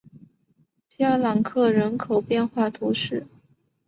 [0.89, 3.27] 皮奥朗克人口变化图示